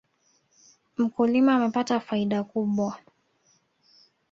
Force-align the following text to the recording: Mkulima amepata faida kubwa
Mkulima 0.97 1.55
amepata 1.55 1.99
faida 1.99 2.43
kubwa 2.43 2.97